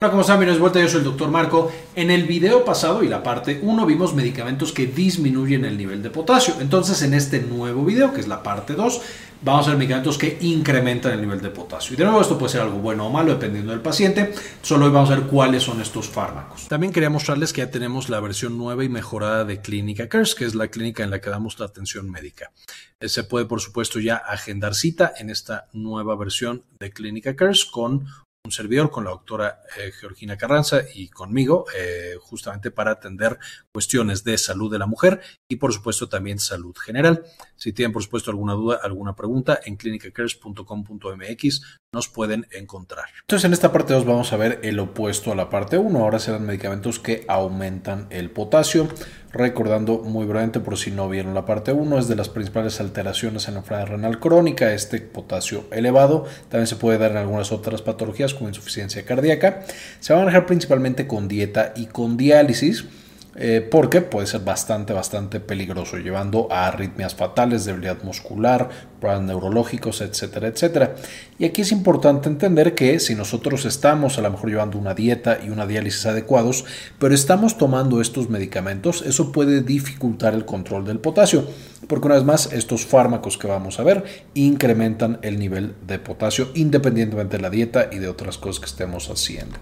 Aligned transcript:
Hola, 0.00 0.12
¿cómo 0.12 0.20
están? 0.20 0.38
Bienvenidos 0.38 0.58
de 0.58 0.60
vuelta, 0.60 0.80
yo 0.80 0.88
soy 0.88 0.98
el 0.98 1.06
doctor 1.06 1.28
Marco. 1.28 1.72
En 1.96 2.12
el 2.12 2.22
video 2.28 2.64
pasado 2.64 3.02
y 3.02 3.08
la 3.08 3.24
parte 3.24 3.58
1 3.60 3.84
vimos 3.84 4.14
medicamentos 4.14 4.70
que 4.70 4.86
disminuyen 4.86 5.64
el 5.64 5.76
nivel 5.76 6.04
de 6.04 6.10
potasio. 6.10 6.54
Entonces, 6.60 7.02
en 7.02 7.14
este 7.14 7.40
nuevo 7.40 7.84
video, 7.84 8.14
que 8.14 8.20
es 8.20 8.28
la 8.28 8.44
parte 8.44 8.74
2, 8.74 9.00
vamos 9.42 9.66
a 9.66 9.70
ver 9.70 9.78
medicamentos 9.78 10.16
que 10.16 10.38
incrementan 10.40 11.14
el 11.14 11.20
nivel 11.22 11.40
de 11.40 11.50
potasio. 11.50 11.94
Y 11.94 11.96
de 11.96 12.04
nuevo, 12.04 12.20
esto 12.20 12.38
puede 12.38 12.52
ser 12.52 12.60
algo 12.60 12.78
bueno 12.78 13.08
o 13.08 13.10
malo 13.10 13.32
dependiendo 13.32 13.72
del 13.72 13.80
paciente. 13.80 14.32
Solo 14.62 14.86
hoy 14.86 14.92
vamos 14.92 15.10
a 15.10 15.16
ver 15.16 15.24
cuáles 15.24 15.64
son 15.64 15.80
estos 15.80 16.08
fármacos. 16.08 16.68
También 16.68 16.92
quería 16.92 17.10
mostrarles 17.10 17.52
que 17.52 17.62
ya 17.62 17.70
tenemos 17.72 18.08
la 18.08 18.20
versión 18.20 18.56
nueva 18.56 18.84
y 18.84 18.88
mejorada 18.88 19.44
de 19.44 19.60
Clínica 19.60 20.08
Cares, 20.08 20.36
que 20.36 20.44
es 20.44 20.54
la 20.54 20.68
clínica 20.68 21.02
en 21.02 21.10
la 21.10 21.20
que 21.20 21.30
damos 21.30 21.58
la 21.58 21.66
atención 21.66 22.08
médica. 22.08 22.52
Eh, 23.00 23.08
se 23.08 23.24
puede, 23.24 23.46
por 23.46 23.60
supuesto, 23.60 23.98
ya 23.98 24.14
agendar 24.14 24.76
cita 24.76 25.12
en 25.18 25.28
esta 25.28 25.66
nueva 25.72 26.14
versión 26.14 26.62
de 26.78 26.92
Clínica 26.92 27.34
Cares 27.34 27.64
con 27.64 28.06
un 28.44 28.52
servidor 28.52 28.90
con 28.90 29.04
la 29.04 29.10
doctora 29.10 29.60
eh, 29.78 29.92
Georgina 29.92 30.36
Carranza 30.36 30.80
y 30.94 31.08
conmigo, 31.08 31.66
eh, 31.76 32.14
justamente 32.20 32.70
para 32.70 32.92
atender 32.92 33.38
cuestiones 33.72 34.24
de 34.24 34.38
salud 34.38 34.72
de 34.72 34.78
la 34.78 34.86
mujer 34.86 35.20
y 35.48 35.56
por 35.56 35.72
supuesto 35.72 36.08
también 36.08 36.38
salud 36.38 36.74
general. 36.76 37.24
Si 37.56 37.72
tienen 37.72 37.92
por 37.92 38.02
supuesto 38.02 38.30
alguna 38.30 38.54
duda, 38.54 38.80
alguna 38.82 39.14
pregunta, 39.14 39.60
en 39.64 39.76
clinicacares.com.mx 39.76 41.62
nos 41.92 42.08
pueden 42.08 42.46
encontrar. 42.50 43.06
Entonces 43.20 43.44
en 43.44 43.52
esta 43.52 43.72
parte 43.72 43.94
2 43.94 44.04
vamos 44.04 44.32
a 44.32 44.36
ver 44.36 44.60
el 44.62 44.78
opuesto 44.78 45.32
a 45.32 45.34
la 45.34 45.50
parte 45.50 45.78
1. 45.78 45.98
Ahora 45.98 46.18
serán 46.18 46.46
medicamentos 46.46 46.98
que 46.98 47.24
aumentan 47.28 48.06
el 48.10 48.30
potasio. 48.30 48.88
Recordando 49.32 49.98
muy 49.98 50.24
brevemente, 50.24 50.58
por 50.58 50.78
si 50.78 50.90
no 50.90 51.08
vieron 51.08 51.34
la 51.34 51.44
parte 51.44 51.72
1, 51.72 51.98
es 51.98 52.08
de 52.08 52.16
las 52.16 52.30
principales 52.30 52.80
alteraciones 52.80 53.46
en 53.46 53.54
la 53.54 53.60
enfermedad 53.60 53.88
renal 53.88 54.20
crónica, 54.20 54.72
este 54.72 55.00
potasio 55.00 55.64
elevado. 55.70 56.24
También 56.48 56.66
se 56.66 56.76
puede 56.76 56.96
dar 56.96 57.10
en 57.10 57.18
algunas 57.18 57.52
otras 57.52 57.82
patologías 57.82 58.32
como 58.32 58.48
insuficiencia 58.48 59.04
cardíaca. 59.04 59.64
Se 60.00 60.14
va 60.14 60.20
a 60.20 60.24
manejar 60.24 60.46
principalmente 60.46 61.06
con 61.06 61.28
dieta 61.28 61.74
y 61.76 61.86
con 61.86 62.16
diálisis. 62.16 62.86
Eh, 63.40 63.60
porque 63.70 64.00
puede 64.00 64.26
ser 64.26 64.40
bastante, 64.40 64.92
bastante 64.92 65.38
peligroso, 65.38 65.96
llevando 65.96 66.48
a 66.50 66.66
arritmias 66.66 67.14
fatales, 67.14 67.64
debilidad 67.64 68.02
muscular, 68.02 68.68
problemas 69.00 69.26
neurológicos, 69.26 70.00
etcétera, 70.00 70.48
etcétera. 70.48 70.96
Y 71.38 71.44
aquí 71.44 71.62
es 71.62 71.70
importante 71.70 72.28
entender 72.28 72.74
que 72.74 72.98
si 72.98 73.14
nosotros 73.14 73.64
estamos 73.64 74.18
a 74.18 74.22
lo 74.22 74.32
mejor 74.32 74.50
llevando 74.50 74.76
una 74.76 74.92
dieta 74.92 75.38
y 75.40 75.50
una 75.50 75.68
diálisis 75.68 76.04
adecuados, 76.06 76.64
pero 76.98 77.14
estamos 77.14 77.56
tomando 77.56 78.00
estos 78.00 78.28
medicamentos, 78.28 79.02
eso 79.02 79.30
puede 79.30 79.62
dificultar 79.62 80.34
el 80.34 80.44
control 80.44 80.84
del 80.84 80.98
potasio, 80.98 81.46
porque 81.86 82.06
una 82.06 82.16
vez 82.16 82.24
más, 82.24 82.52
estos 82.52 82.86
fármacos 82.86 83.38
que 83.38 83.46
vamos 83.46 83.78
a 83.78 83.84
ver 83.84 84.02
incrementan 84.34 85.20
el 85.22 85.38
nivel 85.38 85.76
de 85.86 86.00
potasio 86.00 86.48
independientemente 86.54 87.36
de 87.36 87.42
la 87.44 87.50
dieta 87.50 87.88
y 87.92 87.98
de 87.98 88.08
otras 88.08 88.36
cosas 88.36 88.58
que 88.58 88.66
estemos 88.66 89.08
haciendo. 89.10 89.58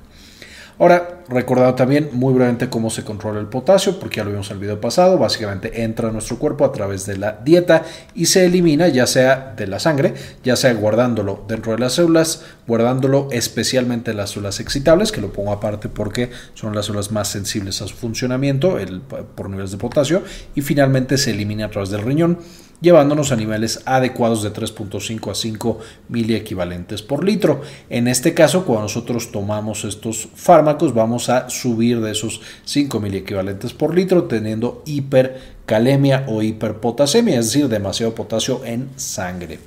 Ahora, 0.79 1.23
recordado 1.29 1.75
también 1.75 2.11
muy 2.13 2.35
brevemente 2.35 2.69
cómo 2.69 2.91
se 2.91 3.03
controla 3.03 3.41
el 3.41 3.47
potasio, 3.47 3.99
porque 3.99 4.17
ya 4.19 4.25
lo 4.25 4.31
vimos 4.31 4.51
en 4.51 4.57
el 4.57 4.61
video 4.61 4.79
pasado, 4.79 5.17
básicamente 5.17 5.83
entra 5.83 6.11
a 6.11 6.13
nuestro 6.13 6.39
cuerpo 6.39 6.67
a 6.67 6.73
través 6.73 7.07
de 7.07 7.17
la 7.17 7.33
dieta 7.43 7.83
y 8.15 8.27
se 8.27 8.45
elimina 8.45 8.87
ya 8.89 9.07
sea 9.07 9.55
de 9.57 9.67
la 9.67 9.79
sangre, 9.79 10.13
ya 10.45 10.55
sea 10.55 10.75
guardándolo 10.75 11.45
dentro 11.49 11.73
de 11.73 11.79
las 11.79 11.95
células, 11.95 12.45
guardándolo 12.67 13.29
especialmente 13.31 14.11
en 14.11 14.17
las 14.17 14.31
células 14.31 14.61
excitables, 14.61 15.13
que 15.13 15.21
lo 15.21 15.33
pongo 15.33 15.53
aparte 15.53 15.89
porque 15.89 16.31
son 16.55 16.75
las 16.75 16.87
células 16.87 17.13
más 17.13 17.29
sensibles 17.29 17.83
a 17.83 17.87
su 17.87 17.95
funcionamiento 17.95 18.79
el, 18.79 19.01
por 19.01 19.51
niveles 19.51 19.71
de 19.71 19.79
potasio, 19.79 20.23
y 20.55 20.63
finalmente 20.63 21.19
se 21.19 21.31
elimina 21.31 21.67
a 21.67 21.71
través 21.71 21.91
del 21.91 22.03
riñón 22.03 22.39
llevándonos 22.81 23.33
a 23.33 23.37
niveles 23.37 23.83
adecuados 23.85 24.43
de 24.43 24.53
3.5 24.53 25.31
a 25.31 25.35
5 25.35 25.79
miliequivalentes 26.09 27.03
por 27.03 27.25
litro. 27.25 27.63
En 27.89 28.09
este 28.09 28.35
caso, 28.35 28.65
cuando 28.65 28.83
nosotros 28.83 29.33
tomamos 29.33 29.85
estos 29.85 30.29
fármacos, 30.35 30.95
vamos 30.95 31.29
a 31.29 31.49
subir 31.49 32.01
de 32.01 32.13
esos 32.13 32.41
5 32.65 33.01
miliequivalentes 33.01 33.73
por 33.73 33.95
litro, 33.95 34.25
teniendo 34.25 34.83
hipercalemia 34.87 36.25
o 36.29 36.43
hiperpotasemia, 36.43 37.39
es 37.39 37.47
decir, 37.47 37.69
demasiado 37.69 38.15
potasio 38.15 38.63
en 38.65 38.91
sangre. 38.97 39.59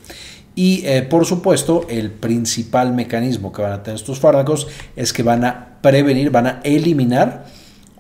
Y 0.60 0.84
eh, 0.86 1.02
por 1.04 1.26
supuesto, 1.26 1.86
el 1.88 2.12
principal 2.12 2.94
mecanismo 2.94 3.54
que 3.54 3.62
van 3.62 3.72
a 3.72 3.82
tener 3.82 3.96
estos 3.96 4.20
fármacos 4.20 4.68
es 4.98 5.14
que 5.14 5.24
van 5.24 5.46
a 5.46 5.78
prevenir, 5.82 6.32
van 6.32 6.48
a 6.48 6.60
eliminar 6.66 7.46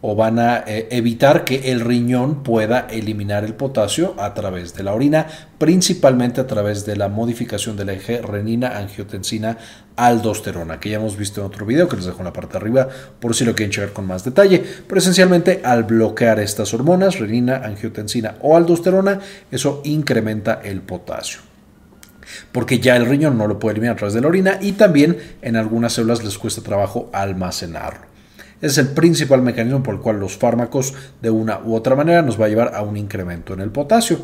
o 0.01 0.13
van 0.13 0.39
a 0.39 0.65
eh, 0.67 0.89
evitar 0.91 1.45
que 1.45 1.71
el 1.71 1.79
riñón 1.79 2.43
pueda 2.43 2.85
eliminar 2.91 3.45
el 3.45 3.53
potasio 3.53 4.13
a 4.17 4.33
través 4.33 4.73
de 4.73 4.83
la 4.83 4.93
orina, 4.93 5.25
principalmente 5.57 6.41
a 6.41 6.47
través 6.47 6.85
de 6.85 6.97
la 6.97 7.07
modificación 7.07 7.77
del 7.77 7.91
eje 7.91 8.21
renina-angiotensina-aldosterona, 8.21 10.81
que 10.81 10.89
ya 10.89 10.97
hemos 10.97 11.15
visto 11.15 11.39
en 11.39 11.47
otro 11.47 11.65
video 11.65 11.87
que 11.87 11.95
les 11.95 12.07
dejo 12.07 12.19
en 12.19 12.25
la 12.25 12.33
parte 12.33 12.51
de 12.51 12.57
arriba 12.57 12.89
por 13.21 13.35
si 13.35 13.45
lo 13.45 13.55
quieren 13.55 13.71
checar 13.71 13.93
con 13.93 14.05
más 14.05 14.25
detalle. 14.25 14.61
Pero 14.85 14.99
esencialmente 14.99 15.61
al 15.63 15.85
bloquear 15.85 16.41
estas 16.41 16.73
hormonas, 16.73 17.19
renina, 17.19 17.61
angiotensina 17.63 18.35
o 18.41 18.57
aldosterona, 18.57 19.21
eso 19.49 19.79
incrementa 19.85 20.59
el 20.61 20.81
potasio 20.81 21.47
porque 22.51 22.79
ya 22.79 22.95
el 22.95 23.05
riñón 23.05 23.37
no 23.37 23.47
lo 23.47 23.59
puede 23.59 23.73
eliminar 23.73 23.93
a 23.93 23.97
través 23.97 24.13
de 24.13 24.21
la 24.21 24.27
orina 24.27 24.57
y 24.61 24.73
también 24.73 25.17
en 25.41 25.55
algunas 25.55 25.93
células 25.93 26.23
les 26.23 26.37
cuesta 26.37 26.61
trabajo 26.61 27.09
almacenarlo. 27.13 28.09
Es 28.61 28.77
el 28.77 28.89
principal 28.89 29.41
mecanismo 29.41 29.83
por 29.83 29.95
el 29.95 30.01
cual 30.01 30.19
los 30.19 30.37
fármacos 30.37 30.93
de 31.21 31.29
una 31.29 31.59
u 31.59 31.75
otra 31.75 31.95
manera 31.95 32.21
nos 32.21 32.39
va 32.39 32.45
a 32.45 32.49
llevar 32.49 32.75
a 32.75 32.81
un 32.81 32.97
incremento 32.97 33.53
en 33.53 33.61
el 33.61 33.69
potasio. 33.69 34.19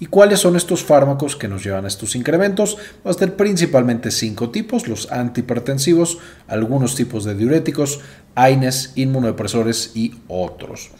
¿Y 0.00 0.06
cuáles 0.06 0.40
son 0.40 0.56
estos 0.56 0.82
fármacos 0.82 1.36
que 1.36 1.46
nos 1.46 1.62
llevan 1.62 1.84
a 1.84 1.88
estos 1.88 2.16
incrementos? 2.16 2.78
Va 3.06 3.10
a 3.10 3.14
ser 3.14 3.36
principalmente 3.36 4.10
cinco 4.10 4.48
tipos, 4.48 4.88
los 4.88 5.12
antihipertensivos, 5.12 6.16
algunos 6.48 6.94
tipos 6.94 7.24
de 7.24 7.34
diuréticos, 7.34 8.00
AINES, 8.34 8.92
inmunodepresores 8.94 9.92
y 9.94 10.14
otros. 10.26 10.90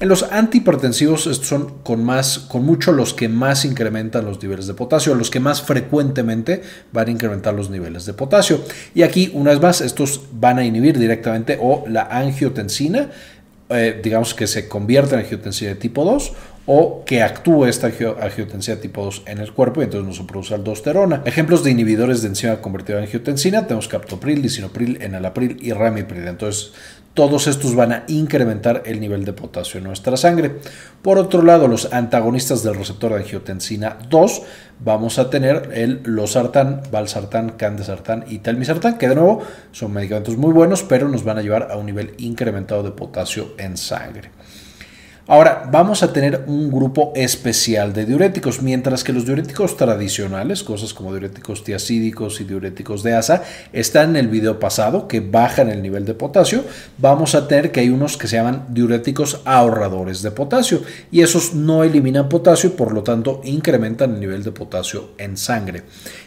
En 0.00 0.08
los 0.08 0.24
antihipertensivos 0.24 1.26
estos 1.26 1.48
son 1.48 1.78
con, 1.82 2.04
más, 2.04 2.40
con 2.40 2.64
mucho 2.64 2.92
los 2.92 3.14
que 3.14 3.30
más 3.30 3.64
incrementan 3.64 4.26
los 4.26 4.42
niveles 4.42 4.66
de 4.66 4.74
potasio, 4.74 5.14
los 5.14 5.30
que 5.30 5.40
más 5.40 5.62
frecuentemente 5.62 6.60
van 6.92 7.08
a 7.08 7.10
incrementar 7.10 7.54
los 7.54 7.70
niveles 7.70 8.04
de 8.04 8.12
potasio. 8.12 8.60
Y 8.94 9.02
aquí, 9.02 9.30
una 9.32 9.52
vez 9.52 9.62
más, 9.62 9.80
estos 9.80 10.24
van 10.32 10.58
a 10.58 10.64
inhibir 10.64 10.98
directamente 10.98 11.58
o 11.58 11.84
la 11.88 12.02
angiotensina, 12.02 13.10
eh, 13.70 14.00
digamos 14.02 14.34
que 14.34 14.46
se 14.46 14.68
convierte 14.68 15.14
en 15.14 15.20
angiotensina 15.20 15.70
de 15.70 15.76
tipo 15.76 16.04
2 16.04 16.32
o 16.66 17.04
que 17.04 17.22
actúe 17.22 17.64
esta 17.66 17.88
angiotensina 17.88 18.80
tipo 18.80 19.04
2 19.04 19.22
en 19.26 19.38
el 19.38 19.52
cuerpo 19.52 19.80
y 19.80 19.84
entonces 19.84 20.06
no 20.06 20.14
se 20.14 20.24
produce 20.24 20.54
aldosterona. 20.54 21.22
Ejemplos 21.24 21.64
de 21.64 21.72
inhibidores 21.72 22.22
de 22.22 22.28
enzima 22.28 22.60
convertida 22.60 22.98
en 22.98 23.04
angiotensina 23.04 23.66
tenemos 23.66 23.88
captopril, 23.88 24.42
lisinopril, 24.42 25.02
enalapril 25.02 25.58
y 25.60 25.72
ramipril. 25.72 26.28
Entonces 26.28 26.72
todos 27.14 27.46
estos 27.46 27.74
van 27.74 27.92
a 27.92 28.04
incrementar 28.08 28.84
el 28.86 28.98
nivel 28.98 29.24
de 29.24 29.34
potasio 29.34 29.78
en 29.78 29.84
nuestra 29.84 30.16
sangre. 30.16 30.60
Por 31.02 31.18
otro 31.18 31.42
lado, 31.42 31.68
los 31.68 31.92
antagonistas 31.92 32.62
del 32.62 32.74
receptor 32.74 33.12
de 33.12 33.18
angiotensina 33.18 33.98
2, 34.08 34.42
vamos 34.80 35.18
a 35.18 35.28
tener 35.28 35.70
el 35.74 36.00
losartán, 36.04 36.80
valsartán, 36.90 37.50
candesartán 37.50 38.24
y 38.28 38.38
telmisartán, 38.38 38.96
que 38.96 39.08
de 39.08 39.16
nuevo 39.16 39.42
son 39.72 39.92
medicamentos 39.92 40.38
muy 40.38 40.52
buenos, 40.52 40.84
pero 40.84 41.08
nos 41.08 41.22
van 41.22 41.36
a 41.36 41.42
llevar 41.42 41.68
a 41.70 41.76
un 41.76 41.84
nivel 41.84 42.14
incrementado 42.16 42.82
de 42.82 42.92
potasio 42.92 43.52
en 43.58 43.76
sangre. 43.76 44.30
Ahora, 45.28 45.68
vamos 45.70 46.02
a 46.02 46.12
tener 46.12 46.42
un 46.48 46.68
grupo 46.68 47.12
especial 47.14 47.92
de 47.92 48.04
diuréticos, 48.04 48.60
mientras 48.60 49.04
que 49.04 49.12
los 49.12 49.24
diuréticos 49.24 49.76
tradicionales, 49.76 50.64
cosas 50.64 50.92
como 50.92 51.12
diuréticos 51.12 51.62
tiacídicos 51.62 52.40
y 52.40 52.44
diuréticos 52.44 53.04
de 53.04 53.14
asa, 53.14 53.44
están 53.72 54.10
en 54.10 54.16
el 54.16 54.26
video 54.26 54.58
pasado, 54.58 55.06
que 55.06 55.20
bajan 55.20 55.68
el 55.68 55.80
nivel 55.80 56.04
de 56.06 56.14
potasio, 56.14 56.64
vamos 56.98 57.36
a 57.36 57.46
tener 57.46 57.70
que 57.70 57.78
hay 57.78 57.90
unos 57.90 58.16
que 58.16 58.26
se 58.26 58.34
llaman 58.34 58.66
diuréticos 58.70 59.42
ahorradores 59.44 60.22
de 60.22 60.32
potasio, 60.32 60.82
y 61.12 61.20
esos 61.20 61.54
no 61.54 61.84
eliminan 61.84 62.28
potasio 62.28 62.70
y 62.70 62.72
por 62.72 62.92
lo 62.92 63.04
tanto 63.04 63.42
incrementan 63.44 64.14
el 64.14 64.20
nivel 64.20 64.42
de 64.42 64.50
potasio 64.50 65.10
en 65.18 65.36
sangre. 65.36 65.84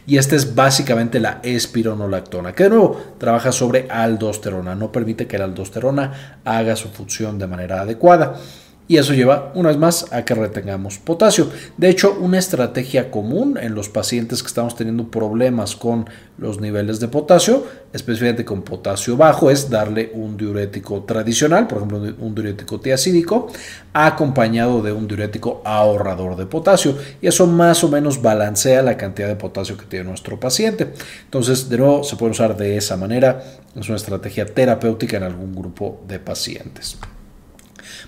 Y 0.07 0.17
esta 0.17 0.37
es 0.37 0.55
básicamente 0.55 1.19
la 1.19 1.41
espironolactona, 1.43 2.53
que 2.53 2.63
de 2.63 2.69
nuevo 2.69 3.01
trabaja 3.17 3.51
sobre 3.51 3.87
aldosterona, 3.89 4.73
no 4.73 4.93
permite 4.93 5.27
que 5.27 5.37
la 5.37 5.43
aldosterona 5.43 6.39
haga 6.45 6.77
su 6.77 6.87
función 6.87 7.37
de 7.37 7.47
manera 7.47 7.81
adecuada 7.81 8.37
y 8.87 8.97
eso 8.97 9.13
lleva 9.13 9.51
una 9.55 9.69
vez 9.69 9.77
más 9.77 10.13
a 10.13 10.23
que 10.23 10.35
retengamos 10.35 10.99
potasio. 10.99 11.49
De 11.77 11.89
hecho, 11.89 12.15
una 12.19 12.37
estrategia 12.37 13.09
común 13.09 13.57
en 13.59 13.73
los 13.73 13.89
pacientes 13.89 14.43
que 14.43 14.47
estamos 14.47 14.75
teniendo 14.75 15.09
problemas 15.09 15.75
con 15.75 16.07
los 16.37 16.59
niveles 16.59 16.99
de 16.99 17.07
potasio, 17.07 17.65
especialmente 17.93 18.45
con 18.45 18.61
potasio 18.61 19.17
bajo, 19.17 19.49
es 19.49 19.69
darle 19.69 20.11
un 20.13 20.37
diurético 20.37 21.03
tradicional, 21.03 21.65
por 21.65 21.79
ejemplo, 21.79 21.97
un 22.19 22.35
diurético 22.35 22.79
tiacídico, 22.79 23.47
acompañado 23.93 24.83
de 24.83 24.91
un 24.91 25.07
diurético 25.07 25.61
ahorrador 25.65 26.35
de 26.35 26.45
potasio. 26.45 26.95
Y 27.21 27.27
eso 27.27 27.47
más 27.47 27.83
o 27.83 27.89
menos 27.89 28.21
balancea 28.21 28.83
la 28.83 28.97
cantidad 28.97 29.27
de 29.27 29.35
potasio 29.35 29.77
que 29.77 29.85
tiene 29.85 30.05
nuestro 30.05 30.39
paciente. 30.39 30.93
Entonces, 31.23 31.69
de 31.69 31.77
nuevo, 31.77 32.03
se 32.03 32.17
puede 32.17 32.33
usar 32.33 32.55
de 32.55 32.77
esa 32.77 32.97
manera. 32.97 33.43
Es 33.75 33.87
una 33.87 33.97
estrategia 33.97 34.45
terapéutica 34.45 35.17
en 35.17 35.23
algún 35.23 35.55
grupo 35.55 36.03
de 36.07 36.19
pacientes. 36.19 36.97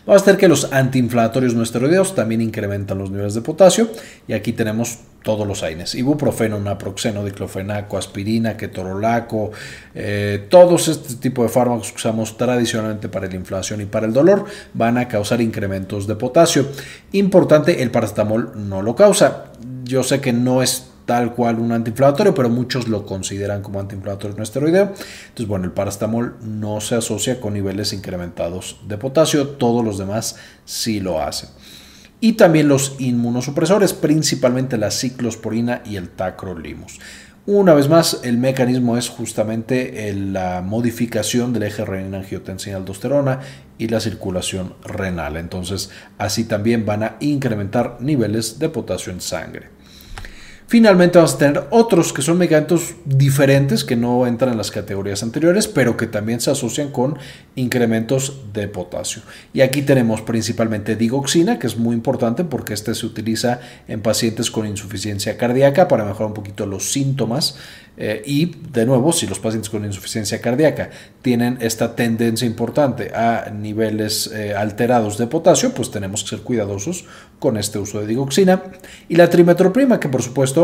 Vamos 0.08 0.22
a 0.22 0.26
ver 0.26 0.38
que 0.38 0.48
los 0.48 0.72
antiinflamatorios 0.72 1.54
no 1.54 1.64
esteroideos 1.64 2.16
también 2.16 2.40
incrementan 2.40 2.98
los 2.98 3.12
niveles 3.12 3.34
de 3.34 3.42
potasio 3.42 3.90
y 4.26 4.32
aquí 4.32 4.54
tenemos 4.54 5.00
todos 5.22 5.46
los 5.46 5.64
AINES, 5.64 5.96
ibuprofeno, 5.96 6.58
naproxeno, 6.62 7.26
diclofenaco, 7.26 7.98
aspirina, 7.98 8.56
ketorolaco, 8.56 9.52
eh, 9.94 10.48
todos 10.50 10.88
este 10.88 11.16
tipo 11.16 11.44
de 11.44 11.50
fármacos 11.50 11.92
que 11.92 11.98
usamos 11.98 12.38
tradicionalmente 12.38 13.10
para 13.10 13.28
la 13.28 13.36
inflación 13.36 13.82
y 13.82 13.86
para 13.86 14.06
el 14.06 14.14
dolor 14.14 14.46
van 14.74 14.98
a 14.98 15.10
causar 15.10 15.42
incrementos 15.42 16.08
de 16.08 16.16
potasio. 16.16 16.68
Importante, 17.12 17.84
el 17.84 17.92
paracetamol 17.92 18.54
no 18.56 18.82
lo 18.82 18.96
causa. 18.96 19.52
Yo 19.84 20.04
sé 20.04 20.22
que 20.22 20.32
no 20.32 20.64
es 20.64 20.88
tal 21.08 21.34
cual 21.34 21.58
un 21.58 21.72
antiinflamatorio, 21.72 22.36
pero 22.36 22.50
muchos 22.50 22.88
lo 22.88 23.04
consideran 23.08 23.64
como 23.64 23.80
antiinflamatorio 23.80 24.38
no 24.38 24.44
esteroideo. 24.44 24.84
Entonces, 24.84 25.48
bueno, 25.48 25.66
el 25.66 25.72
paracetamol 25.72 26.36
no 26.42 26.80
se 26.82 26.94
asocia 26.94 27.40
con 27.40 27.54
niveles 27.54 27.94
incrementados 27.94 28.80
de 28.88 29.00
potasio, 29.00 29.48
todos 29.48 29.84
los 29.84 29.98
demás 29.98 30.36
sí 30.66 31.00
lo 31.00 31.20
hacen 31.20 31.50
y 32.20 32.34
también 32.34 32.68
los 32.68 32.96
inmunosupresores, 33.00 33.94
principalmente 33.94 34.78
la 34.78 34.92
ciclosporina 34.92 35.82
y 35.86 35.98
el 35.98 36.10
tacrolimus. 36.10 37.00
Una 37.46 37.74
vez 37.74 37.88
más, 37.88 38.22
el 38.24 38.38
mecanismo 38.38 38.98
es 38.98 39.08
justamente 39.08 40.14
la 40.14 40.62
modificación 40.62 41.54
del 41.54 41.64
eje 41.64 41.86
renina-angiotensina-aldosterona 41.86 43.40
y 43.78 43.88
la 43.88 44.02
circulación 44.02 44.74
renal. 44.84 45.38
Entonces, 45.38 45.90
así 46.18 46.44
también 46.44 46.86
van 46.86 47.04
a 47.04 47.16
incrementar 47.22 47.98
niveles 48.02 48.60
de 48.60 48.68
potasio 48.68 49.14
en 49.14 49.22
sangre. 49.22 49.77
Finalmente 50.70 51.18
vamos 51.18 51.36
a 51.36 51.38
tener 51.38 51.64
otros 51.70 52.12
que 52.12 52.22
son 52.22 52.38
medicamentos 52.38 52.96
diferentes 53.06 53.86
que 53.86 53.96
no 53.96 54.28
entran 54.28 54.52
en 54.52 54.58
las 54.58 54.70
categorías 54.70 55.24
anteriores, 55.24 55.66
pero 55.66 55.96
que 55.96 56.08
también 56.08 56.42
se 56.42 56.52
asocian 56.52 56.92
con 56.92 57.18
incrementos 57.56 58.42
de 58.52 58.68
potasio. 58.68 59.22
Y 59.54 59.62
aquí 59.62 59.82
tenemos 59.82 60.22
principalmente 60.24 60.98
digoxina, 60.98 61.58
que 61.58 61.68
es 61.68 61.78
muy 61.78 61.96
importante 61.96 62.44
porque 62.44 62.74
este 62.74 62.96
se 62.96 63.06
utiliza 63.06 63.62
en 63.88 64.02
pacientes 64.02 64.52
con 64.52 64.68
insuficiencia 64.68 65.38
cardíaca 65.38 65.88
para 65.88 66.04
mejorar 66.04 66.28
un 66.28 66.34
poquito 66.34 66.66
los 66.66 66.92
síntomas 66.92 67.56
eh, 68.00 68.22
y 68.26 68.56
de 68.72 68.86
nuevo, 68.86 69.12
si 69.12 69.26
los 69.26 69.40
pacientes 69.40 69.72
con 69.72 69.84
insuficiencia 69.84 70.40
cardíaca 70.40 70.92
tienen 71.24 71.58
esta 71.62 71.96
tendencia 71.96 72.46
importante 72.46 73.12
a 73.14 73.50
niveles 73.52 74.28
eh, 74.28 74.54
alterados 74.56 75.18
de 75.18 75.26
potasio, 75.26 75.72
pues 75.72 75.90
tenemos 75.90 76.24
que 76.24 76.30
ser 76.30 76.42
cuidadosos 76.42 77.06
con 77.40 77.58
este 77.58 77.80
uso 77.80 78.00
de 78.00 78.08
digoxina. 78.08 78.62
Y 79.10 79.16
la 79.16 79.30
trimetroprima, 79.30 80.00
que 80.00 80.10
por 80.10 80.22
supuesto 80.22 80.57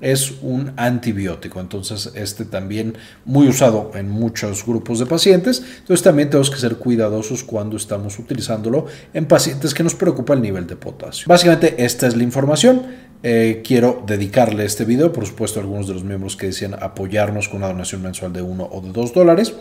es 0.00 0.34
un 0.42 0.72
antibiótico, 0.76 1.60
entonces 1.60 2.12
este 2.14 2.44
también 2.44 2.96
muy 3.24 3.48
usado 3.48 3.92
en 3.94 4.10
muchos 4.10 4.64
grupos 4.66 4.98
de 4.98 5.06
pacientes, 5.06 5.62
entonces 5.78 6.02
también 6.02 6.28
tenemos 6.28 6.50
que 6.50 6.58
ser 6.58 6.76
cuidadosos 6.76 7.42
cuando 7.42 7.76
estamos 7.76 8.18
utilizándolo 8.18 8.86
en 9.14 9.26
pacientes 9.26 9.72
que 9.72 9.82
nos 9.82 9.94
preocupa 9.94 10.34
el 10.34 10.42
nivel 10.42 10.66
de 10.66 10.76
potasio. 10.76 11.24
Básicamente 11.28 11.82
esta 11.84 12.06
es 12.06 12.16
la 12.16 12.22
información. 12.22 13.06
Eh, 13.22 13.62
quiero 13.64 14.04
dedicarle 14.06 14.64
este 14.64 14.84
video, 14.84 15.12
por 15.12 15.26
supuesto, 15.26 15.58
a 15.58 15.62
algunos 15.62 15.88
de 15.88 15.94
los 15.94 16.04
miembros 16.04 16.36
que 16.36 16.46
decían 16.46 16.74
apoyarnos 16.74 17.48
con 17.48 17.58
una 17.58 17.68
donación 17.68 18.02
mensual 18.02 18.32
de 18.32 18.42
1 18.42 18.68
o 18.70 18.80
de 18.82 18.92
2 18.92 19.14
dólares. 19.14 19.54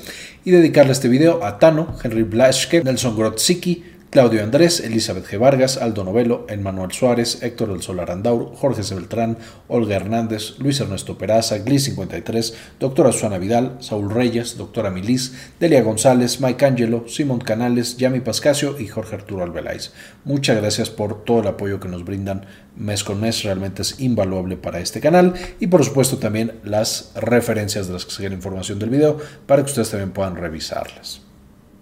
Y 0.44 0.52
dedicarle 0.52 0.92
este 0.92 1.08
video 1.08 1.44
a 1.44 1.58
Tano, 1.58 1.96
Henry 2.04 2.24
Blaschke, 2.24 2.84
Nelson 2.84 3.16
Grotzicki, 3.16 3.84
Claudio 4.16 4.44
Andrés, 4.44 4.80
Elizabeth 4.80 5.26
G. 5.26 5.38
Vargas, 5.38 5.76
Aldo 5.76 6.06
Novelo, 6.06 6.46
Emmanuel 6.48 6.94
Suárez, 6.94 7.44
Héctor 7.44 7.74
del 7.74 7.82
Solar 7.82 8.12
Andaur, 8.12 8.56
Jorge 8.56 8.82
C. 8.82 8.96
Beltrán, 8.96 9.38
Olga 9.68 9.98
Hernández, 9.98 10.58
Luis 10.58 10.80
Ernesto 10.80 11.18
Peraza, 11.18 11.58
Gli53, 11.58 12.54
doctora 12.80 13.12
Susana 13.12 13.40
Vidal, 13.40 13.76
Saúl 13.82 14.10
Reyes, 14.10 14.56
doctora 14.56 14.90
Milis, 14.90 15.34
Delia 15.60 15.82
González, 15.82 16.40
Mike 16.40 16.66
Angelo, 16.66 17.04
Simón 17.10 17.40
Canales, 17.40 17.98
Yami 17.98 18.22
Pascasio 18.22 18.80
y 18.80 18.88
Jorge 18.88 19.16
Arturo 19.16 19.44
Albeláiz. 19.44 19.92
Muchas 20.24 20.62
gracias 20.62 20.90
por 20.90 21.26
todo 21.26 21.42
el 21.42 21.48
apoyo 21.48 21.82
que 21.82 21.90
nos 21.90 22.06
brindan 22.06 22.46
mes 22.78 23.04
con 23.04 23.20
mes, 23.20 23.44
realmente 23.44 23.82
es 23.82 24.00
invaluable 24.00 24.56
para 24.56 24.80
este 24.80 25.02
canal 25.02 25.34
y 25.60 25.68
por 25.68 25.84
supuesto 25.84 26.20
también 26.20 26.54
las 26.64 27.12
referencias 27.16 27.88
de 27.88 27.94
las 27.96 28.06
que 28.06 28.12
sigue 28.12 28.30
la 28.30 28.36
información 28.36 28.80
del 28.80 28.92
video 28.92 29.18
para 29.46 29.62
que 29.62 29.72
ustedes 29.72 29.90
también 29.90 30.12
puedan 30.12 30.38
revisarlas. 30.38 31.25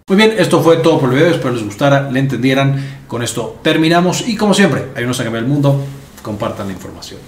Muy 0.06 0.18
bien, 0.18 0.34
esto 0.36 0.62
fue 0.62 0.76
todo 0.76 1.00
por 1.00 1.08
el 1.08 1.14
video, 1.14 1.30
espero 1.30 1.54
les 1.54 1.64
gustara, 1.64 2.10
le 2.10 2.20
entendieran. 2.20 3.04
Con 3.08 3.22
esto 3.22 3.58
terminamos 3.62 4.28
y 4.28 4.36
como 4.36 4.52
siempre, 4.52 4.88
hay 4.94 5.04
a 5.18 5.24
cambiar 5.24 5.44
el 5.44 5.48
mundo, 5.48 5.82
compartan 6.20 6.66
la 6.66 6.74
información. 6.74 7.20